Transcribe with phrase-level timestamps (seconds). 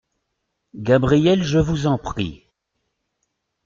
[0.79, 2.47] Gabriel Je vous en prie!